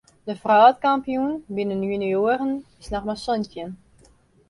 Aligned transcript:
De 0.27 0.33
wrâldkampioen 0.41 1.33
by 1.55 1.63
de 1.69 1.75
junioaren 1.89 2.53
is 2.81 2.91
noch 2.93 3.07
mar 3.07 3.19
santjin. 3.25 3.69